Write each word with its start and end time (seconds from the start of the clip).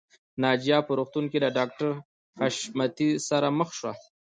ناجیه 0.41 0.79
په 0.87 0.91
روغتون 0.97 1.25
کې 1.31 1.37
له 1.43 1.49
ډاکټر 1.57 1.89
حشمتي 2.39 3.09
سره 3.29 3.47
مخ 3.59 3.69
شوه 3.79 3.93